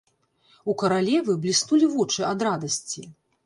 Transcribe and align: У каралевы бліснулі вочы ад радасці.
У 0.73 0.75
каралевы 0.83 1.37
бліснулі 1.45 1.93
вочы 1.95 2.27
ад 2.33 2.39
радасці. 2.51 3.11